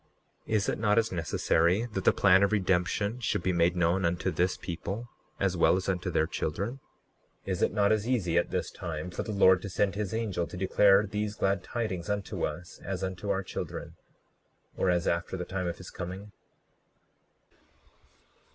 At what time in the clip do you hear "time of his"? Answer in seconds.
15.45-15.91